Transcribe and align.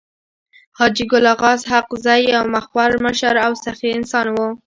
حاجي 0.77 1.05
ګل 1.11 1.25
اغا 1.33 1.51
اسحق 1.57 1.89
زی 2.03 2.21
يو 2.33 2.43
مخور 2.55 2.91
مشر 3.05 3.35
او 3.45 3.51
سخي 3.63 3.89
انسان 3.97 4.25
وو. 4.31 4.47